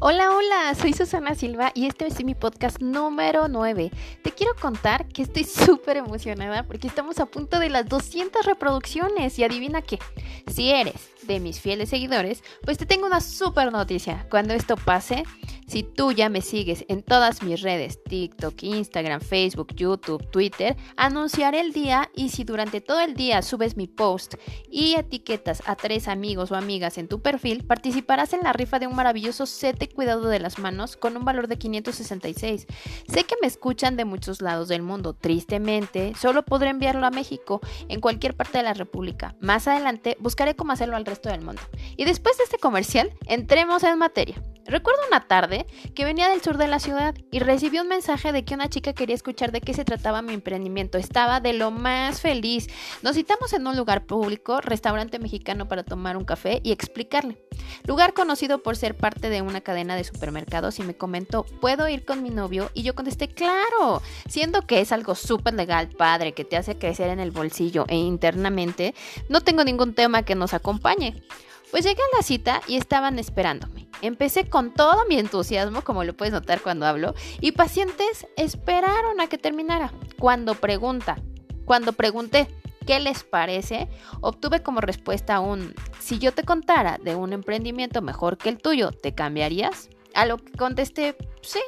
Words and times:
Hola, 0.00 0.30
hola, 0.30 0.76
soy 0.76 0.92
Susana 0.92 1.34
Silva 1.34 1.72
y 1.74 1.86
este 1.86 2.06
es 2.06 2.24
mi 2.24 2.36
podcast 2.36 2.80
número 2.80 3.48
9. 3.48 3.90
Te 4.22 4.30
quiero 4.30 4.52
contar 4.54 5.08
que 5.08 5.22
estoy 5.22 5.42
súper 5.66 5.96
emocionada 5.96 6.62
porque 6.62 6.86
estamos 6.86 7.18
a 7.18 7.26
punto 7.26 7.58
de 7.58 7.68
las 7.68 7.88
200 7.88 8.46
reproducciones 8.46 9.36
y 9.40 9.44
adivina 9.44 9.82
qué, 9.82 9.98
si 10.46 10.70
eres 10.70 11.10
de 11.22 11.40
mis 11.40 11.60
fieles 11.60 11.88
seguidores, 11.88 12.44
pues 12.62 12.78
te 12.78 12.86
tengo 12.86 13.06
una 13.06 13.20
súper 13.20 13.72
noticia. 13.72 14.24
Cuando 14.30 14.54
esto 14.54 14.76
pase, 14.76 15.24
si 15.68 15.82
tú 15.82 16.12
ya 16.12 16.28
me 16.30 16.40
sigues 16.40 16.84
en 16.88 17.02
todas 17.02 17.42
mis 17.42 17.60
redes, 17.60 18.02
TikTok, 18.02 18.62
Instagram, 18.62 19.20
Facebook, 19.20 19.74
YouTube, 19.74 20.28
Twitter, 20.30 20.76
anunciaré 20.96 21.60
el 21.60 21.72
día 21.72 22.10
y 22.16 22.30
si 22.30 22.44
durante 22.44 22.80
todo 22.80 23.00
el 23.00 23.14
día 23.14 23.42
subes 23.42 23.76
mi 23.76 23.86
post 23.86 24.34
y 24.70 24.94
etiquetas 24.94 25.62
a 25.66 25.76
tres 25.76 26.08
amigos 26.08 26.50
o 26.50 26.56
amigas 26.56 26.98
en 26.98 27.06
tu 27.06 27.20
perfil, 27.20 27.64
participarás 27.64 28.32
en 28.32 28.40
la 28.42 28.52
rifa 28.52 28.78
de 28.78 28.86
un 28.86 28.96
maravilloso 28.96 29.46
set 29.46 29.78
de 29.78 29.88
cuidado 29.88 30.28
de 30.28 30.40
las 30.40 30.58
manos 30.58 30.96
con 30.96 31.16
un 31.16 31.24
valor 31.24 31.48
de 31.48 31.58
566. 31.58 32.66
Sé 33.06 33.24
que 33.24 33.36
me 33.40 33.46
escuchan 33.46 33.96
de 33.96 34.06
muchos 34.06 34.40
lados 34.40 34.68
del 34.68 34.82
mundo. 34.82 35.12
Tristemente, 35.12 36.14
solo 36.18 36.44
podré 36.44 36.70
enviarlo 36.70 37.06
a 37.06 37.10
México, 37.10 37.60
en 37.88 38.00
cualquier 38.00 38.34
parte 38.34 38.58
de 38.58 38.64
la 38.64 38.74
República. 38.74 39.36
Más 39.40 39.68
adelante 39.68 40.16
buscaré 40.20 40.56
cómo 40.56 40.72
hacerlo 40.72 40.96
al 40.96 41.04
resto 41.04 41.28
del 41.28 41.42
mundo. 41.42 41.60
Y 41.96 42.06
después 42.06 42.38
de 42.38 42.44
este 42.44 42.58
comercial, 42.58 43.12
entremos 43.26 43.82
en 43.82 43.98
materia. 43.98 44.42
Recuerdo 44.68 45.00
una 45.08 45.26
tarde 45.26 45.66
que 45.94 46.04
venía 46.04 46.28
del 46.28 46.42
sur 46.42 46.58
de 46.58 46.68
la 46.68 46.78
ciudad 46.78 47.14
y 47.30 47.38
recibí 47.38 47.78
un 47.78 47.88
mensaje 47.88 48.32
de 48.32 48.44
que 48.44 48.54
una 48.54 48.68
chica 48.68 48.92
quería 48.92 49.14
escuchar 49.14 49.50
de 49.50 49.62
qué 49.62 49.72
se 49.72 49.86
trataba 49.86 50.20
mi 50.20 50.34
emprendimiento. 50.34 50.98
Estaba 50.98 51.40
de 51.40 51.54
lo 51.54 51.70
más 51.70 52.20
feliz. 52.20 52.66
Nos 53.02 53.16
citamos 53.16 53.54
en 53.54 53.66
un 53.66 53.78
lugar 53.78 54.04
público, 54.04 54.60
restaurante 54.60 55.18
mexicano 55.18 55.68
para 55.68 55.84
tomar 55.84 56.18
un 56.18 56.26
café 56.26 56.60
y 56.62 56.72
explicarle. 56.72 57.47
Lugar 57.86 58.14
conocido 58.14 58.62
por 58.62 58.76
ser 58.76 58.96
parte 58.96 59.28
de 59.28 59.42
una 59.42 59.60
cadena 59.60 59.96
de 59.96 60.04
supermercados 60.04 60.78
y 60.78 60.82
me 60.82 60.96
comentó, 60.96 61.44
¿puedo 61.44 61.88
ir 61.88 62.04
con 62.04 62.22
mi 62.22 62.30
novio? 62.30 62.70
Y 62.74 62.82
yo 62.82 62.94
contesté, 62.94 63.28
claro, 63.28 64.02
siendo 64.28 64.62
que 64.62 64.80
es 64.80 64.92
algo 64.92 65.14
súper 65.14 65.54
legal, 65.54 65.88
padre, 65.88 66.32
que 66.32 66.44
te 66.44 66.56
hace 66.56 66.78
crecer 66.78 67.10
en 67.10 67.20
el 67.20 67.30
bolsillo 67.30 67.84
e 67.88 67.96
internamente, 67.96 68.94
no 69.28 69.40
tengo 69.40 69.64
ningún 69.64 69.94
tema 69.94 70.22
que 70.22 70.34
nos 70.34 70.54
acompañe. 70.54 71.22
Pues 71.70 71.84
llegué 71.84 72.00
a 72.00 72.16
la 72.16 72.22
cita 72.22 72.62
y 72.66 72.76
estaban 72.76 73.18
esperándome. 73.18 73.88
Empecé 74.00 74.48
con 74.48 74.72
todo 74.72 75.04
mi 75.06 75.18
entusiasmo, 75.18 75.82
como 75.82 76.04
lo 76.04 76.16
puedes 76.16 76.32
notar 76.32 76.60
cuando 76.62 76.86
hablo, 76.86 77.14
y 77.40 77.52
pacientes 77.52 78.26
esperaron 78.36 79.20
a 79.20 79.26
que 79.26 79.38
terminara. 79.38 79.92
Cuando 80.18 80.54
pregunta, 80.54 81.18
cuando 81.64 81.92
pregunté 81.92 82.48
qué 82.88 83.00
les 83.00 83.22
parece, 83.22 83.86
obtuve 84.22 84.62
como 84.62 84.80
respuesta 84.80 85.40
un 85.40 85.74
si 86.00 86.18
yo 86.18 86.32
te 86.32 86.42
contara 86.42 86.96
de 86.96 87.16
un 87.16 87.34
emprendimiento 87.34 88.00
mejor 88.00 88.38
que 88.38 88.48
el 88.48 88.56
tuyo, 88.56 88.92
¿te 88.92 89.14
cambiarías? 89.14 89.90
A 90.14 90.24
lo 90.24 90.38
que 90.38 90.52
contesté, 90.52 91.14
sí. 91.42 91.60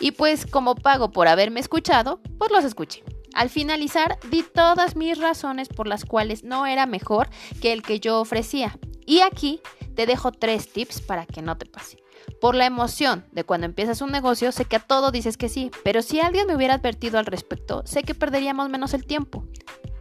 Y 0.00 0.12
pues 0.12 0.46
como 0.46 0.74
pago 0.74 1.10
por 1.10 1.28
haberme 1.28 1.60
escuchado, 1.60 2.20
pues 2.38 2.50
los 2.50 2.64
escuché. 2.64 3.04
Al 3.34 3.50
finalizar, 3.50 4.18
di 4.30 4.42
todas 4.42 4.96
mis 4.96 5.18
razones 5.18 5.68
por 5.68 5.86
las 5.86 6.06
cuales 6.06 6.44
no 6.44 6.64
era 6.64 6.86
mejor 6.86 7.28
que 7.60 7.74
el 7.74 7.82
que 7.82 8.00
yo 8.00 8.18
ofrecía. 8.18 8.78
Y 9.04 9.20
aquí 9.20 9.60
te 9.96 10.06
dejo 10.06 10.32
tres 10.32 10.72
tips 10.72 11.02
para 11.02 11.26
que 11.26 11.42
no 11.42 11.58
te 11.58 11.66
pase. 11.66 11.98
Por 12.40 12.54
la 12.54 12.64
emoción 12.64 13.26
de 13.32 13.44
cuando 13.44 13.66
empiezas 13.66 14.00
un 14.00 14.12
negocio, 14.12 14.50
sé 14.52 14.64
que 14.64 14.76
a 14.76 14.80
todo 14.80 15.10
dices 15.10 15.36
que 15.36 15.50
sí, 15.50 15.70
pero 15.84 16.00
si 16.00 16.20
alguien 16.20 16.46
me 16.46 16.56
hubiera 16.56 16.74
advertido 16.74 17.18
al 17.18 17.26
respecto, 17.26 17.82
sé 17.84 18.02
que 18.02 18.14
perderíamos 18.14 18.70
menos 18.70 18.94
el 18.94 19.04
tiempo. 19.04 19.44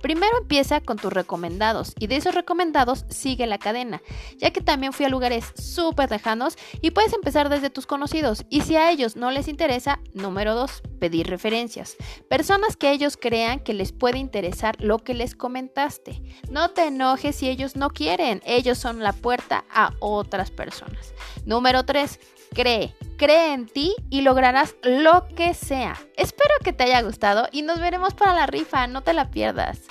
Primero 0.02 0.38
empieza 0.38 0.82
con 0.82 0.98
tus 0.98 1.12
recomendados 1.12 1.94
y 2.00 2.08
de 2.08 2.18
esos 2.18 2.36
recomendados 2.36 3.06
sigue 3.10 3.48
la 3.48 3.58
cadena, 3.58 4.02
ya 4.38 4.52
que 4.52 4.62
también 4.62 4.94
fui 4.94 5.06
a 5.06 5.10
lugares 5.10 5.54
súper 5.56 6.12
lejanos 6.12 6.58
y 6.82 6.92
puedes 6.92 7.14
empezar 7.14 7.50
desde 7.50 7.70
tus 7.70 7.86
conocidos 7.86 8.46
y 8.50 8.62
si 8.62 8.76
a 8.76 8.92
ellos 8.92 9.16
no 9.16 9.32
les 9.32 9.48
interesa, 9.48 10.00
número 10.14 10.56
2, 10.56 10.82
pedir 11.00 11.28
referencias. 11.28 11.96
Personas 12.30 12.78
que 12.78 12.92
ellos 12.92 13.18
crean 13.18 13.60
que 13.60 13.74
les 13.74 13.92
puede 13.92 14.18
interesar 14.18 14.76
lo 14.80 15.00
que 15.00 15.14
les 15.14 15.36
comentaste. 15.36 16.22
No 16.50 16.70
te 16.70 16.88
enojes 16.88 17.36
si 17.36 17.50
ellos 17.50 17.76
no 17.76 17.90
quieren, 17.90 18.42
ellos 18.46 18.78
son 18.78 19.04
la 19.04 19.14
puerta 19.14 19.66
a 19.70 19.94
otras 20.00 20.52
personas. 20.52 21.14
Número 21.46 21.84
3, 21.84 22.20
cree. 22.54 22.96
Cree 23.18 23.54
en 23.54 23.66
ti 23.66 23.96
y 24.12 24.22
lograrás 24.22 24.76
lo 24.84 25.28
que 25.36 25.56
sea. 25.56 25.98
Espero 26.18 26.54
que 26.64 26.72
te 26.72 26.84
haya 26.84 27.02
gustado 27.02 27.48
y 27.52 27.64
nos 27.64 27.80
veremos 27.80 28.14
para 28.14 28.34
la 28.34 28.46
rifa, 28.46 28.86
no 28.86 29.02
te 29.02 29.14
la 29.14 29.32
pierdas. 29.32 29.82